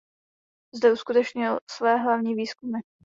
[0.75, 2.79] Zde uskutečnil své hlavní výzkumy.